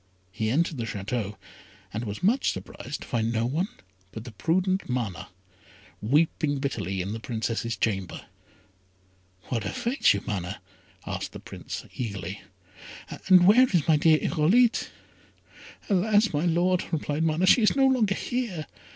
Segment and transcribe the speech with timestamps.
[0.31, 1.35] He entered the Château,
[1.93, 3.67] and was much surprised to find no one
[4.11, 5.29] but the prudent Mana,
[6.01, 8.25] weeping bitterly in the Princess's chamber.
[9.49, 10.59] "What afflicts you, Mana?"
[11.05, 12.41] asked the Prince, eagerly;
[13.29, 14.89] "and where is my dear Irolite?"
[15.87, 16.33] "Alas!
[16.33, 18.65] my Lord," replied Mana, "she is no longer here.